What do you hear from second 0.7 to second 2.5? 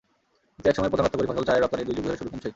প্রধান অর্থকরী ফসল চায়ের রপ্তানি দুই যুগ ধরে শুধু কমছেই।